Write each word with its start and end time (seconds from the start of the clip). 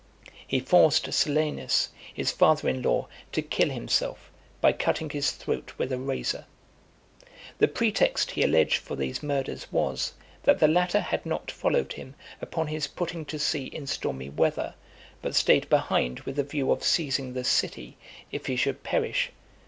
He 0.47 0.59
forced 0.59 1.13
Silanus, 1.13 1.89
his 2.11 2.31
father 2.31 2.67
in 2.67 2.81
law, 2.81 3.07
to 3.33 3.43
kill 3.43 3.69
himself, 3.69 4.31
by 4.59 4.71
cutting 4.73 5.11
his 5.11 5.29
throat 5.31 5.73
with 5.77 5.91
a 5.91 5.99
razor. 5.99 6.45
The 7.59 7.67
pretext 7.67 8.31
he 8.31 8.41
alleged 8.41 8.77
for 8.77 8.95
these 8.95 9.21
murders 9.21 9.71
was, 9.71 10.13
that 10.41 10.57
the 10.57 10.67
latter 10.67 11.01
had 11.01 11.23
not 11.23 11.51
followed 11.51 11.93
him 11.93 12.15
upon 12.41 12.65
his 12.65 12.87
putting 12.87 13.25
to 13.25 13.37
sea 13.37 13.65
in 13.67 13.85
stormy 13.85 14.29
weather, 14.29 14.73
but 15.21 15.35
stayed 15.35 15.69
behind 15.69 16.21
with 16.21 16.37
the 16.37 16.43
view 16.43 16.71
of 16.71 16.81
seizing 16.83 17.33
the 17.33 17.43
city, 17.43 17.95
if 18.31 18.47
he 18.47 18.55
should 18.55 18.81
perish. 18.81 19.29